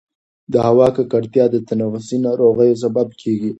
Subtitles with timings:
[0.53, 3.49] د هوا ککړتیا د تنفسي ناروغیو سبب کېږي.